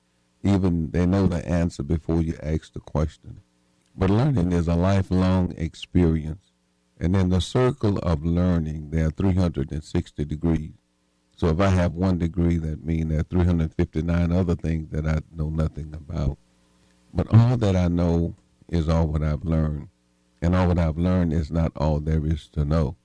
Even 0.43 0.91
they 0.91 1.05
know 1.05 1.27
the 1.27 1.47
answer 1.47 1.83
before 1.83 2.21
you 2.21 2.35
ask 2.41 2.73
the 2.73 2.79
question. 2.79 3.41
But 3.95 4.09
learning 4.09 4.51
is 4.51 4.67
a 4.67 4.75
lifelong 4.75 5.53
experience. 5.57 6.51
And 6.99 7.15
in 7.15 7.29
the 7.29 7.41
circle 7.41 7.97
of 7.99 8.23
learning, 8.23 8.91
there 8.91 9.07
are 9.07 9.11
360 9.11 10.25
degrees. 10.25 10.73
So 11.35 11.47
if 11.47 11.59
I 11.59 11.69
have 11.69 11.93
one 11.93 12.19
degree, 12.19 12.57
that 12.57 12.85
means 12.85 13.09
there 13.09 13.19
are 13.19 13.23
359 13.23 14.31
other 14.31 14.55
things 14.55 14.89
that 14.91 15.07
I 15.07 15.21
know 15.35 15.49
nothing 15.49 15.93
about. 15.93 16.37
But 17.13 17.27
all 17.33 17.57
that 17.57 17.75
I 17.75 17.87
know 17.87 18.35
is 18.69 18.87
all 18.87 19.07
what 19.07 19.23
I've 19.23 19.43
learned. 19.43 19.89
And 20.41 20.55
all 20.55 20.67
what 20.67 20.79
I've 20.79 20.97
learned 20.97 21.33
is 21.33 21.51
not 21.51 21.71
all 21.75 21.99
there 21.99 22.25
is 22.25 22.47
to 22.53 22.63
know. 22.63 22.95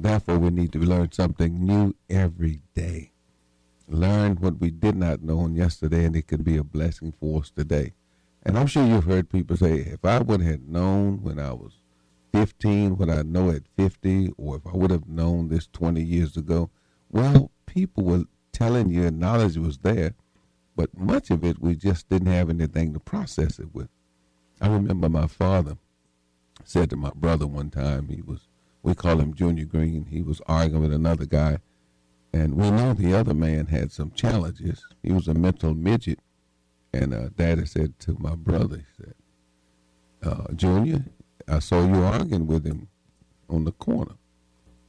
Therefore, 0.00 0.38
we 0.38 0.50
need 0.50 0.72
to 0.72 0.78
learn 0.78 1.10
something 1.12 1.64
new 1.64 1.94
every 2.08 2.62
day. 2.74 3.12
Learn 3.88 4.36
what 4.36 4.60
we 4.60 4.70
did 4.70 4.96
not 4.96 5.22
know 5.22 5.40
on 5.40 5.54
yesterday, 5.54 6.04
and 6.04 6.14
it 6.14 6.26
can 6.26 6.42
be 6.42 6.56
a 6.56 6.64
blessing 6.64 7.12
for 7.18 7.40
us 7.40 7.50
today. 7.50 7.94
And 8.42 8.58
I'm 8.58 8.66
sure 8.66 8.86
you've 8.86 9.04
heard 9.04 9.30
people 9.30 9.56
say, 9.56 9.78
if 9.78 10.04
I 10.04 10.18
would 10.18 10.42
have 10.42 10.62
known 10.62 11.22
when 11.22 11.38
I 11.38 11.52
was 11.52 11.72
15 12.32 12.98
what 12.98 13.08
I 13.08 13.22
know 13.22 13.50
at 13.50 13.62
50, 13.76 14.34
or 14.36 14.56
if 14.56 14.66
I 14.66 14.76
would 14.76 14.90
have 14.90 15.08
known 15.08 15.48
this 15.48 15.66
20 15.72 16.02
years 16.02 16.36
ago, 16.36 16.70
well, 17.10 17.50
people 17.66 18.04
were 18.04 18.24
telling 18.52 18.90
you 18.90 19.10
knowledge 19.10 19.56
was 19.56 19.78
there, 19.78 20.14
but 20.76 20.96
much 20.96 21.30
of 21.30 21.44
it 21.44 21.60
we 21.60 21.74
just 21.74 22.08
didn't 22.08 22.28
have 22.28 22.50
anything 22.50 22.92
to 22.92 23.00
process 23.00 23.58
it 23.58 23.74
with. 23.74 23.88
I 24.60 24.68
remember 24.68 25.08
my 25.08 25.26
father 25.26 25.78
said 26.64 26.90
to 26.90 26.96
my 26.96 27.10
brother 27.14 27.46
one 27.46 27.70
time, 27.70 28.08
he 28.08 28.20
was, 28.20 28.48
we 28.82 28.94
call 28.94 29.20
him 29.20 29.34
Junior 29.34 29.64
Green, 29.64 30.06
he 30.10 30.22
was 30.22 30.42
arguing 30.46 30.82
with 30.82 30.92
another 30.92 31.24
guy, 31.24 31.58
and 32.32 32.54
we 32.54 32.70
know 32.70 32.94
the 32.94 33.14
other 33.14 33.34
man 33.34 33.66
had 33.66 33.92
some 33.92 34.10
challenges. 34.12 34.86
He 35.02 35.12
was 35.12 35.28
a 35.28 35.34
mental 35.34 35.74
midget, 35.74 36.20
and 36.92 37.14
uh, 37.14 37.28
Daddy 37.36 37.66
said 37.66 37.98
to 38.00 38.16
my 38.18 38.34
brother, 38.34 38.78
he 38.78 39.04
said, 39.04 39.14
uh, 40.22 40.52
Junior, 40.54 41.04
I 41.46 41.60
saw 41.60 41.84
you 41.86 42.02
arguing 42.02 42.46
with 42.46 42.66
him 42.66 42.88
on 43.48 43.64
the 43.64 43.72
corner. 43.72 44.14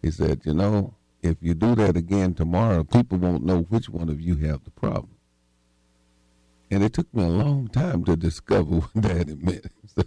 He 0.02 0.12
said, 0.12 0.42
you 0.46 0.54
know, 0.54 0.96
if 1.22 1.38
you 1.42 1.54
do 1.54 1.76
that 1.76 1.98
again 1.98 2.34
tomorrow, 2.34 2.84
people 2.84 3.18
won't 3.18 3.46
know 3.46 3.62
which 3.64 3.90
one 3.90 4.10
of 4.10 4.22
you 4.22 4.36
have 4.38 4.64
the 4.64 4.72
problem. 4.72 5.16
And 6.72 6.84
it 6.84 6.94
took 6.94 7.14
me 7.14 7.24
a 7.24 7.28
long 7.28 7.68
time 7.68 8.04
to 8.06 8.16
discover 8.16 8.76
what 8.80 9.02
daddy 9.02 9.36
meant. 9.36 9.68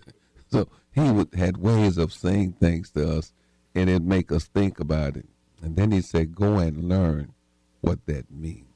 So, 0.50 0.68
he 0.94 1.10
would, 1.10 1.32
had 1.32 1.56
ways 1.56 1.96
of 1.96 2.12
saying 2.12 2.56
things 2.60 2.90
to 2.90 3.16
us, 3.18 3.32
and 3.74 3.88
it'd 3.88 4.06
make 4.06 4.30
us 4.30 4.44
think 4.44 4.80
about 4.80 5.16
it. 5.16 5.26
And 5.62 5.76
then 5.76 5.92
he 5.92 6.00
said, 6.00 6.34
go 6.34 6.58
and 6.58 6.88
learn 6.88 7.32
what 7.80 8.04
that 8.06 8.30
means. 8.30 8.66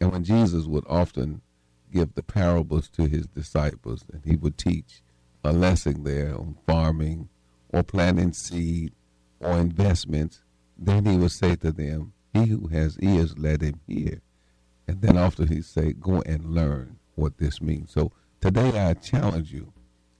And 0.00 0.12
when 0.12 0.24
Jesus 0.24 0.66
would 0.66 0.84
often 0.86 1.40
give 1.92 2.14
the 2.14 2.22
parables 2.22 2.88
to 2.90 3.06
his 3.06 3.26
disciples, 3.26 4.04
and 4.12 4.22
he 4.24 4.36
would 4.36 4.58
teach 4.58 5.02
a 5.42 5.52
lesson 5.52 6.04
there 6.04 6.34
on 6.34 6.56
farming 6.66 7.30
or 7.72 7.82
planting 7.82 8.32
seed 8.32 8.92
or 9.40 9.52
investments, 9.52 10.42
then 10.76 11.06
he 11.06 11.16
would 11.16 11.32
say 11.32 11.56
to 11.56 11.72
them, 11.72 12.12
He 12.34 12.46
who 12.46 12.68
has 12.68 12.98
ears, 13.00 13.38
let 13.38 13.62
him 13.62 13.80
hear. 13.86 14.20
And 14.86 15.00
then 15.00 15.16
after 15.16 15.46
he 15.46 15.62
say, 15.62 15.94
Go 15.94 16.22
and 16.26 16.54
learn 16.54 16.98
what 17.14 17.38
this 17.38 17.62
means. 17.62 17.92
So 17.92 18.12
today 18.40 18.78
I 18.78 18.94
challenge 18.94 19.52
you 19.52 19.72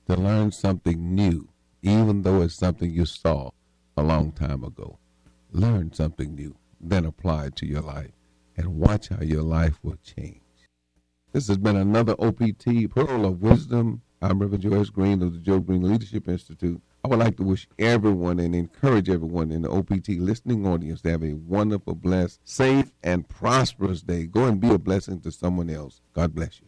to 0.08 0.16
learn 0.16 0.52
something 0.52 1.14
new, 1.14 1.48
even 1.82 2.22
though 2.22 2.40
it's 2.40 2.54
something 2.54 2.90
you 2.90 3.04
saw 3.04 3.50
a 3.96 4.02
long 4.02 4.32
time 4.32 4.64
ago. 4.64 4.98
Learn 5.52 5.92
something 5.92 6.34
new, 6.34 6.56
then 6.80 7.04
apply 7.04 7.46
it 7.46 7.56
to 7.56 7.66
your 7.66 7.82
life, 7.82 8.12
and 8.56 8.76
watch 8.76 9.08
how 9.08 9.22
your 9.22 9.42
life 9.42 9.78
will 9.82 9.98
change. 10.02 10.40
This 11.32 11.48
has 11.48 11.58
been 11.58 11.76
another 11.76 12.14
OPT 12.18 12.90
Pearl 12.90 13.24
of 13.24 13.42
Wisdom. 13.42 14.02
I'm 14.22 14.38
Reverend 14.38 14.62
Joe 14.62 14.80
S. 14.80 14.90
Green 14.90 15.22
of 15.22 15.32
the 15.32 15.38
Joe 15.38 15.60
Green 15.60 15.82
Leadership 15.82 16.28
Institute. 16.28 16.80
I 17.04 17.08
would 17.08 17.18
like 17.18 17.36
to 17.36 17.44
wish 17.44 17.68
everyone 17.78 18.40
and 18.40 18.54
encourage 18.54 19.08
everyone 19.08 19.52
in 19.52 19.62
the 19.62 19.70
OPT 19.70 20.08
listening 20.18 20.66
audience 20.66 21.02
to 21.02 21.10
have 21.10 21.22
a 21.22 21.34
wonderful, 21.34 21.94
blessed, 21.94 22.40
safe, 22.44 22.90
and 23.02 23.28
prosperous 23.28 24.02
day. 24.02 24.26
Go 24.26 24.46
and 24.46 24.60
be 24.60 24.70
a 24.70 24.78
blessing 24.78 25.20
to 25.20 25.30
someone 25.30 25.70
else. 25.70 26.00
God 26.14 26.34
bless 26.34 26.60
you. 26.60 26.66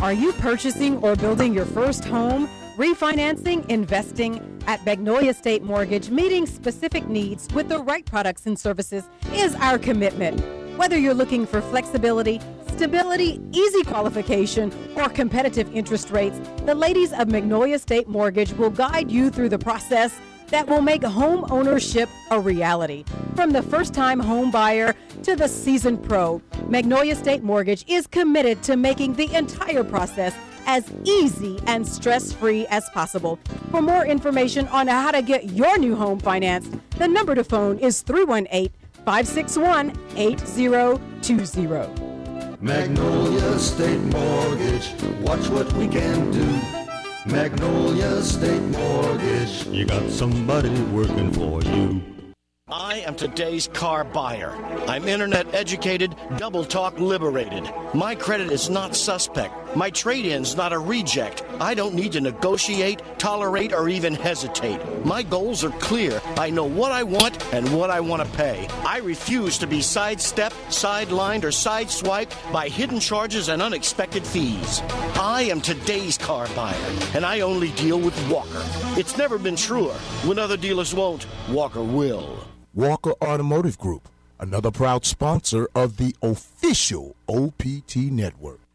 Are 0.00 0.12
you 0.12 0.32
purchasing 0.34 0.98
or 0.98 1.16
building 1.16 1.54
your 1.54 1.64
first 1.64 2.04
home? 2.04 2.48
Refinancing, 2.76 3.64
investing 3.70 4.62
at 4.66 4.84
Magnolia 4.84 5.32
State 5.32 5.62
Mortgage, 5.62 6.10
meeting 6.10 6.44
specific 6.44 7.08
needs 7.08 7.48
with 7.54 7.70
the 7.70 7.78
right 7.78 8.04
products 8.04 8.44
and 8.44 8.58
services 8.58 9.08
is 9.32 9.54
our 9.54 9.78
commitment. 9.78 10.38
Whether 10.76 10.98
you're 10.98 11.14
looking 11.14 11.46
for 11.46 11.62
flexibility, 11.62 12.38
stability, 12.68 13.40
easy 13.52 13.82
qualification, 13.84 14.70
or 14.94 15.08
competitive 15.08 15.74
interest 15.74 16.10
rates, 16.10 16.38
the 16.66 16.74
ladies 16.74 17.14
of 17.14 17.28
Magnolia 17.28 17.78
State 17.78 18.08
Mortgage 18.08 18.52
will 18.52 18.68
guide 18.68 19.10
you 19.10 19.30
through 19.30 19.48
the 19.48 19.58
process 19.58 20.20
that 20.48 20.68
will 20.68 20.82
make 20.82 21.02
home 21.02 21.46
ownership 21.50 22.10
a 22.30 22.38
reality. 22.38 23.04
From 23.36 23.52
the 23.52 23.62
first 23.62 23.94
time 23.94 24.20
home 24.20 24.50
buyer 24.50 24.94
to 25.22 25.34
the 25.34 25.48
seasoned 25.48 26.02
pro, 26.02 26.42
Magnolia 26.68 27.16
State 27.16 27.42
Mortgage 27.42 27.86
is 27.88 28.06
committed 28.06 28.62
to 28.64 28.76
making 28.76 29.14
the 29.14 29.34
entire 29.34 29.82
process 29.82 30.34
as 30.66 30.92
easy 31.04 31.58
and 31.66 31.86
stress 31.86 32.32
free 32.32 32.66
as 32.66 32.88
possible. 32.90 33.38
For 33.70 33.80
more 33.80 34.04
information 34.04 34.68
on 34.68 34.88
how 34.88 35.12
to 35.12 35.22
get 35.22 35.52
your 35.52 35.78
new 35.78 35.96
home 35.96 36.18
financed, 36.18 36.72
the 36.98 37.08
number 37.08 37.34
to 37.34 37.44
phone 37.44 37.78
is 37.78 38.02
318 38.02 38.70
561 39.04 39.98
8020. 40.16 42.06
Magnolia 42.60 43.58
State 43.58 44.00
Mortgage, 44.00 44.90
watch 45.20 45.48
what 45.48 45.72
we 45.74 45.86
can 45.86 46.30
do. 46.32 46.60
Magnolia 47.26 48.22
State 48.22 48.62
Mortgage, 48.62 49.66
you 49.66 49.84
got 49.84 50.10
somebody 50.10 50.70
working 50.84 51.32
for 51.32 51.62
you. 51.62 52.00
I 52.68 52.96
am 53.06 53.14
today's 53.14 53.68
car 53.68 54.02
buyer. 54.02 54.50
I'm 54.88 55.06
internet 55.06 55.54
educated, 55.54 56.16
double 56.36 56.64
talk 56.64 56.98
liberated. 56.98 57.70
My 57.94 58.16
credit 58.16 58.50
is 58.50 58.68
not 58.68 58.96
suspect. 58.96 59.54
My 59.76 59.90
trade 59.90 60.24
in's 60.24 60.56
not 60.56 60.72
a 60.72 60.78
reject. 60.78 61.44
I 61.60 61.74
don't 61.74 61.94
need 61.94 62.12
to 62.12 62.20
negotiate, 62.22 63.02
tolerate, 63.18 63.74
or 63.74 63.90
even 63.90 64.14
hesitate. 64.14 64.80
My 65.04 65.22
goals 65.22 65.62
are 65.64 65.70
clear. 65.72 66.22
I 66.38 66.48
know 66.48 66.64
what 66.64 66.92
I 66.92 67.02
want 67.02 67.44
and 67.52 67.70
what 67.76 67.90
I 67.90 68.00
want 68.00 68.24
to 68.24 68.36
pay. 68.38 68.68
I 68.86 69.00
refuse 69.00 69.58
to 69.58 69.66
be 69.66 69.82
sidestepped, 69.82 70.56
sidelined, 70.70 71.44
or 71.44 71.48
sideswiped 71.48 72.32
by 72.50 72.70
hidden 72.70 73.00
charges 73.00 73.50
and 73.50 73.60
unexpected 73.60 74.26
fees. 74.26 74.80
I 75.16 75.42
am 75.50 75.60
today's 75.60 76.16
car 76.16 76.48
buyer, 76.56 76.74
and 77.14 77.26
I 77.26 77.40
only 77.40 77.70
deal 77.72 78.00
with 78.00 78.16
Walker. 78.30 78.64
It's 78.98 79.18
never 79.18 79.36
been 79.36 79.56
truer. 79.56 79.92
When 80.24 80.38
other 80.38 80.56
dealers 80.56 80.94
won't, 80.94 81.26
Walker 81.50 81.82
will. 81.82 82.48
Walker 82.72 83.12
Automotive 83.22 83.76
Group, 83.76 84.08
another 84.40 84.70
proud 84.70 85.04
sponsor 85.04 85.68
of 85.74 85.98
the 85.98 86.16
official 86.22 87.14
OPT 87.28 87.96
network. 87.96 88.65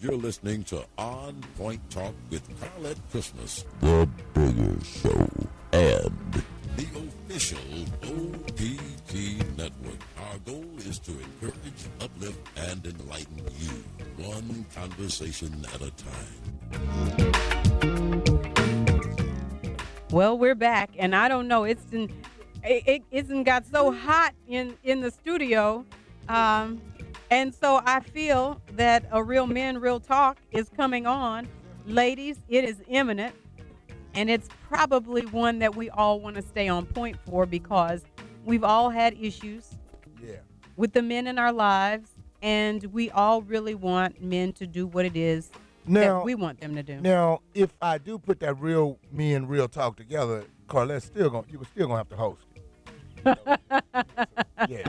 You're 0.00 0.12
listening 0.16 0.64
to 0.64 0.84
On 0.96 1.34
Point 1.58 1.80
Talk 1.90 2.14
with 2.30 2.42
Carlette 2.58 2.96
Christmas, 3.10 3.64
The 3.80 4.08
bigger 4.32 4.82
show. 4.82 5.28
and 5.72 6.44
the 6.76 6.86
official 7.28 7.58
OPT 8.02 9.14
network. 9.58 10.00
Our 10.30 10.38
goal 10.46 10.64
is 10.78 10.98
to 11.00 11.12
encourage, 11.12 11.84
uplift, 12.00 12.38
and 12.56 12.84
enlighten 12.86 13.44
you, 13.58 13.84
one 14.24 14.64
conversation 14.74 15.64
at 15.74 15.82
a 15.82 15.90
time. 15.90 16.40
Well, 20.10 20.38
we're 20.38 20.54
back, 20.54 20.90
and 20.98 21.14
I 21.14 21.28
don't 21.28 21.46
know. 21.46 21.64
It's 21.64 21.92
in, 21.92 22.10
it, 22.64 22.82
it 22.86 23.02
isn't 23.10 23.44
got 23.44 23.66
so 23.66 23.92
hot 23.92 24.32
in 24.48 24.76
in 24.82 25.02
the 25.02 25.10
studio, 25.10 25.84
um, 26.28 26.80
and 27.30 27.54
so 27.54 27.80
I 27.84 28.00
feel 28.00 28.60
that 28.72 29.04
a 29.10 29.22
real 29.22 29.46
men, 29.46 29.78
real 29.78 30.00
talk 30.00 30.38
is 30.50 30.68
coming 30.68 31.06
on, 31.06 31.48
ladies. 31.86 32.38
It 32.48 32.64
is 32.64 32.82
imminent, 32.88 33.34
and 34.14 34.28
it's 34.30 34.48
probably 34.68 35.26
one 35.26 35.58
that 35.60 35.74
we 35.74 35.90
all 35.90 36.20
want 36.20 36.36
to 36.36 36.42
stay 36.42 36.68
on 36.68 36.86
point 36.86 37.16
for 37.28 37.46
because 37.46 38.02
we've 38.44 38.64
all 38.64 38.90
had 38.90 39.16
issues 39.20 39.70
Yeah. 40.22 40.36
with 40.76 40.92
the 40.92 41.02
men 41.02 41.26
in 41.26 41.38
our 41.38 41.52
lives, 41.52 42.10
and 42.42 42.82
we 42.92 43.10
all 43.10 43.42
really 43.42 43.74
want 43.74 44.22
men 44.22 44.52
to 44.54 44.66
do 44.66 44.86
what 44.86 45.04
it 45.04 45.16
is 45.16 45.50
Now, 45.86 46.00
that 46.18 46.24
we 46.24 46.34
want 46.34 46.60
them 46.60 46.74
to 46.74 46.82
do. 46.82 47.00
now, 47.00 47.40
if 47.54 47.74
I 47.82 47.98
do 47.98 48.18
put 48.18 48.40
that 48.40 48.58
real 48.58 48.98
me 49.12 49.34
and 49.34 49.48
real 49.48 49.68
talk 49.68 49.96
together, 49.96 50.44
Carlette's 50.68 51.04
still 51.06 51.30
gonna 51.30 51.46
you 51.50 51.62
still 51.70 51.86
gonna 51.88 51.98
have 51.98 52.08
to 52.10 52.16
host 52.16 52.42
it. 52.54 52.62
yeah. 54.68 54.84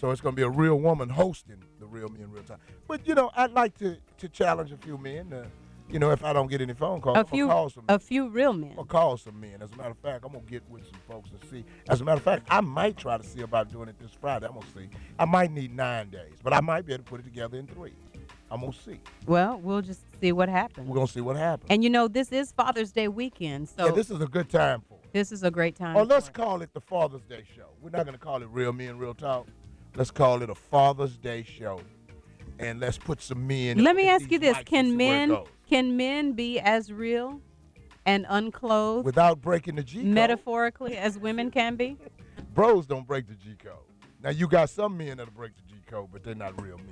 So 0.00 0.10
it's 0.10 0.20
gonna 0.20 0.36
be 0.36 0.42
a 0.42 0.48
real 0.50 0.76
woman 0.80 1.08
hosting 1.08 1.62
real 1.90 2.08
me 2.08 2.22
and 2.22 2.32
real 2.32 2.42
talk. 2.42 2.60
But 2.88 3.06
you 3.06 3.14
know, 3.14 3.30
I'd 3.34 3.52
like 3.52 3.76
to 3.78 3.96
to 4.18 4.28
challenge 4.28 4.72
a 4.72 4.76
few 4.76 4.98
men. 4.98 5.46
You 5.88 5.98
know, 5.98 6.12
if 6.12 6.24
I 6.24 6.32
don't 6.32 6.46
get 6.46 6.60
any 6.60 6.72
phone 6.72 7.00
calls, 7.00 7.18
a 7.18 7.24
few, 7.24 7.48
call 7.48 7.68
some. 7.68 7.84
a 7.88 7.98
few 7.98 8.28
real 8.28 8.52
men. 8.52 8.76
I'm 8.78 8.86
call 8.86 9.16
some 9.16 9.40
men. 9.40 9.60
As 9.60 9.72
a 9.72 9.76
matter 9.76 9.90
of 9.90 9.98
fact, 9.98 10.24
I'm 10.24 10.32
gonna 10.32 10.44
get 10.44 10.62
with 10.70 10.84
some 10.84 11.00
folks 11.08 11.30
and 11.30 11.50
see. 11.50 11.64
As 11.88 12.00
a 12.00 12.04
matter 12.04 12.18
of 12.18 12.22
fact, 12.22 12.46
I 12.48 12.60
might 12.60 12.96
try 12.96 13.18
to 13.18 13.24
see 13.24 13.40
about 13.40 13.72
doing 13.72 13.88
it 13.88 13.98
this 13.98 14.12
Friday. 14.20 14.46
I'm 14.46 14.52
gonna 14.52 14.66
see. 14.72 14.88
I 15.18 15.24
might 15.24 15.50
need 15.50 15.74
nine 15.74 16.10
days, 16.10 16.34
but 16.44 16.52
I 16.52 16.60
might 16.60 16.86
be 16.86 16.92
able 16.92 17.02
to 17.04 17.10
put 17.10 17.20
it 17.20 17.24
together 17.24 17.58
in 17.58 17.66
three. 17.66 17.94
I'm 18.52 18.60
gonna 18.60 18.72
see. 18.72 19.00
Well, 19.26 19.58
we'll 19.58 19.82
just 19.82 20.02
see 20.20 20.30
what 20.32 20.48
happens. 20.48 20.88
We're 20.88 20.94
gonna 20.94 21.08
see 21.08 21.20
what 21.20 21.36
happens. 21.36 21.66
And 21.70 21.82
you 21.82 21.90
know, 21.90 22.06
this 22.06 22.30
is 22.30 22.52
Father's 22.52 22.92
Day 22.92 23.08
weekend, 23.08 23.68
so 23.68 23.86
yeah, 23.86 23.92
this 23.92 24.10
is 24.10 24.20
a 24.20 24.26
good 24.26 24.48
time 24.48 24.82
for 24.88 24.94
it. 24.94 25.12
this 25.12 25.32
is 25.32 25.42
a 25.42 25.50
great 25.50 25.74
time. 25.74 25.96
Or 25.96 26.04
let's 26.04 26.28
it. 26.28 26.34
call 26.34 26.62
it 26.62 26.72
the 26.72 26.80
Father's 26.80 27.22
Day 27.22 27.44
show. 27.56 27.66
We're 27.80 27.90
not 27.90 28.06
gonna 28.06 28.18
call 28.18 28.42
it 28.42 28.48
Real 28.50 28.72
Men 28.72 28.96
Real 28.98 29.14
Talk. 29.14 29.46
Let's 29.96 30.10
call 30.10 30.42
it 30.42 30.50
a 30.50 30.54
Father's 30.54 31.16
Day 31.16 31.42
show, 31.42 31.80
and 32.58 32.80
let's 32.80 32.96
put 32.96 33.20
some 33.20 33.46
men. 33.46 33.82
Let 33.82 33.96
me 33.96 34.08
ask 34.08 34.30
you 34.30 34.38
this: 34.38 34.56
Can 34.64 34.90
see 34.90 34.96
where 34.96 35.24
it 35.24 35.28
men 35.28 35.44
can 35.68 35.96
men 35.96 36.32
be 36.32 36.58
as 36.60 36.92
real 36.92 37.40
and 38.06 38.24
unclothed 38.28 39.04
without 39.04 39.40
breaking 39.40 39.76
the 39.76 39.82
G 39.82 39.98
code? 39.98 40.06
metaphorically 40.06 40.96
as 40.96 41.18
women 41.18 41.50
can 41.52 41.76
be? 41.76 41.96
Bros 42.54 42.86
don't 42.86 43.06
break 43.06 43.26
the 43.26 43.34
G 43.34 43.56
code. 43.62 43.74
Now 44.22 44.30
you 44.30 44.46
got 44.46 44.70
some 44.70 44.96
men 44.96 45.16
that'll 45.16 45.32
break 45.32 45.52
the 45.56 45.74
G 45.74 45.80
code, 45.86 46.08
but 46.12 46.22
they're 46.22 46.34
not 46.34 46.60
real 46.60 46.78
men. 46.78 46.86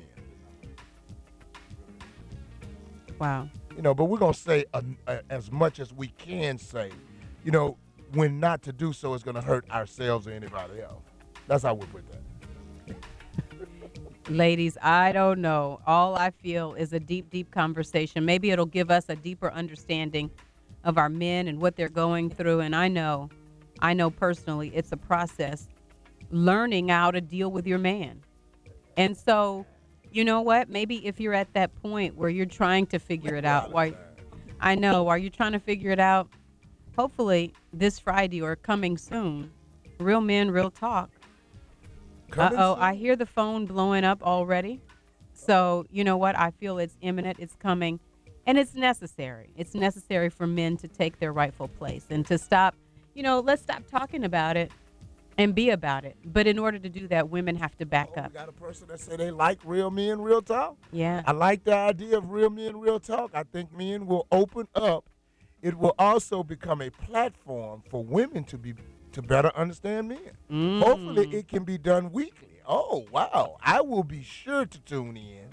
Wow. 3.19 3.49
you 3.75 3.83
know, 3.83 3.95
but 3.95 4.05
we're 4.05 4.19
gonna 4.19 4.33
say 4.33 4.65
uh, 4.73 4.81
uh, 5.09 5.19
as 5.29 5.51
much 5.51 5.81
as 5.81 5.93
we 5.93 6.09
can 6.19 6.57
say, 6.57 6.91
you 7.45 7.51
know, 7.51 7.77
when 8.13 8.39
not 8.39 8.63
to 8.63 8.73
do 8.73 8.93
so 8.93 9.15
is 9.15 9.23
gonna 9.25 9.43
hurt 9.43 9.69
ourselves 9.71 10.29
or 10.29 10.31
anybody 10.31 10.81
else. 10.81 11.03
That's 11.49 11.65
how 11.65 11.75
we 11.75 11.87
put 11.87 12.09
that. 12.13 12.21
Ladies, 14.29 14.77
I 14.83 15.13
don't 15.13 15.41
know. 15.41 15.81
All 15.87 16.15
I 16.15 16.31
feel 16.31 16.75
is 16.75 16.93
a 16.93 17.01
deep, 17.01 17.31
deep 17.31 17.51
conversation. 17.51 18.27
Maybe 18.27 18.51
it'll 18.51 18.67
give 18.67 18.91
us 18.91 19.07
a 19.09 19.17
deeper 19.17 19.51
understanding 19.51 20.31
of 20.85 20.99
our 20.99 21.09
men 21.09 21.49
and 21.49 21.63
what 21.63 21.77
they're 21.77 21.89
going 21.89 22.29
through. 22.29 22.61
And 22.61 22.77
I 22.77 22.89
know, 22.89 23.31
I 23.81 23.95
know 23.95 24.11
personally, 24.11 24.71
it's 24.75 24.93
a 24.93 24.99
process 24.99 25.67
learning 26.31 26.89
how 26.89 27.11
to 27.11 27.23
deal 27.23 27.51
with 27.51 27.67
your 27.67 27.79
man. 27.79 28.21
And 28.99 29.17
so, 29.17 29.65
you 30.13 30.27
know 30.27 30.43
what? 30.43 30.69
Maybe 30.69 31.07
if 31.07 31.19
you're 31.19 31.33
at 31.33 31.55
that 31.55 31.75
point 31.81 32.15
where 32.15 32.29
you're 32.29 32.45
trying 32.45 32.85
to 32.89 32.99
figure 32.99 33.35
it 33.35 33.47
out, 33.47 33.73
why 33.73 33.95
I 34.61 34.75
know, 34.75 35.09
are 35.09 35.19
you 35.19 35.31
trying 35.31 35.53
to 35.53 35.61
figure 35.61 35.91
it 35.91 36.01
out? 36.01 36.29
Hopefully, 36.99 37.55
this 37.73 37.99
Friday 37.99 38.43
or 38.43 38.57
coming 38.57 38.99
soon, 38.99 39.51
Real 39.99 40.21
Men, 40.21 40.51
Real 40.51 40.71
Talk. 40.71 41.11
Uh 42.37 42.51
oh. 42.57 42.77
I 42.79 42.95
hear 42.95 43.17
the 43.17 43.27
phone 43.27 43.67
blowing 43.67 44.05
up 44.05 44.23
already. 44.23 44.81
So, 45.33 45.87
you 45.91 46.05
know 46.05 46.17
what? 46.17 46.37
I 46.39 46.51
feel 46.51 46.79
it's 46.79 46.97
imminent, 47.01 47.39
it's 47.39 47.55
coming, 47.55 48.01
and 48.47 48.59
it's 48.59 48.75
necessary. 48.75 49.51
It's 49.57 49.75
necessary 49.75 50.31
for 50.31 50.47
men 50.47 50.77
to 50.79 50.89
take 50.89 51.21
their 51.21 51.33
rightful 51.33 51.69
place 51.69 52.07
and 52.11 52.27
to 52.27 52.39
stop, 52.39 52.75
you 53.15 53.23
know, 53.23 53.41
let's 53.41 53.63
stop 53.63 53.85
talking 53.89 54.25
about 54.25 54.57
it 54.57 54.73
and 55.39 55.55
be 55.55 55.71
about 55.71 56.05
it. 56.05 56.17
But 56.25 56.49
in 56.49 56.59
order 56.59 56.81
to 56.81 56.89
do 56.89 57.07
that, 57.09 57.31
women 57.31 57.55
have 57.57 57.77
to 57.79 57.87
back 57.87 58.11
Oh, 58.17 58.23
up. 58.23 58.35
got 58.35 58.49
a 58.49 58.53
person 58.53 58.89
that 58.89 58.99
say 58.99 59.15
they 59.17 59.31
like 59.31 59.61
real 59.65 59.91
men, 59.91 60.21
real 60.21 60.43
talk. 60.43 60.77
Yeah. 60.91 61.23
I 61.25 61.31
like 61.33 61.63
the 61.63 61.75
idea 61.77 62.19
of 62.19 62.31
real 62.31 62.51
men, 62.51 62.79
real 62.81 62.99
talk. 62.99 63.31
I 63.33 63.45
think 63.45 63.73
men 63.73 64.07
will 64.07 64.27
open 64.33 64.67
up. 64.75 65.09
It 65.63 65.79
will 65.79 65.95
also 65.99 66.43
become 66.43 66.83
a 66.83 66.91
platform 66.91 67.83
for 67.89 68.03
women 68.05 68.43
to 68.45 68.59
be 68.59 68.75
to 69.19 69.23
better 69.27 69.51
understand 69.57 70.09
men. 70.09 70.81
Hopefully, 70.81 71.27
Mm. 71.27 71.35
it 71.35 71.49
can 71.49 71.65
be 71.65 71.77
done 71.77 72.13
weekly. 72.13 72.61
Oh 72.65 73.05
wow! 73.11 73.57
I 73.61 73.81
will 73.81 74.05
be 74.05 74.23
sure 74.23 74.65
to 74.65 74.79
tune 74.83 75.17
in. 75.17 75.49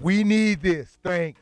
We 0.00 0.24
need 0.24 0.62
this. 0.62 0.96
Thanks, 1.02 1.40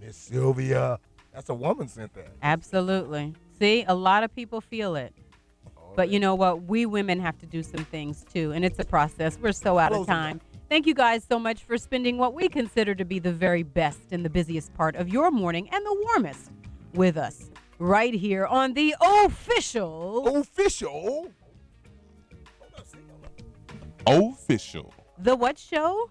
Miss 0.00 0.16
Sylvia. 0.16 0.98
That's 1.34 1.50
a 1.50 1.54
woman 1.54 1.88
sent 1.88 2.14
that. 2.14 2.32
Absolutely. 2.42 3.34
See, 3.58 3.84
a 3.86 3.94
lot 3.94 4.22
of 4.24 4.34
people 4.34 4.60
feel 4.62 4.96
it. 4.96 5.12
Oh, 5.76 5.92
But 5.94 6.08
you 6.08 6.18
know 6.18 6.34
what? 6.34 6.62
We 6.62 6.86
women 6.86 7.20
have 7.20 7.36
to 7.40 7.46
do 7.46 7.62
some 7.62 7.84
things 7.84 8.24
too, 8.32 8.52
and 8.52 8.64
it's 8.64 8.78
a 8.78 8.84
process. 8.84 9.38
We're 9.38 9.52
so 9.52 9.78
out 9.78 9.92
of 9.92 10.06
time. 10.06 10.40
Thank 10.70 10.86
you 10.86 10.94
guys 10.94 11.26
so 11.28 11.38
much 11.38 11.64
for 11.64 11.76
spending 11.76 12.16
what 12.16 12.32
we 12.32 12.48
consider 12.48 12.94
to 12.94 13.04
be 13.04 13.18
the 13.18 13.32
very 13.32 13.62
best 13.64 14.00
and 14.12 14.24
the 14.24 14.30
busiest 14.30 14.72
part 14.72 14.96
of 14.96 15.08
your 15.10 15.30
morning 15.30 15.68
and 15.70 15.84
the 15.84 15.96
warmest 16.06 16.50
with 16.94 17.16
us 17.18 17.50
right 17.80 18.14
here 18.14 18.46
on 18.46 18.74
the 18.74 18.94
official, 19.00 20.36
Official. 20.36 21.32
Official. 24.06 24.94
the 25.18 25.34
what 25.34 25.58
show? 25.58 26.10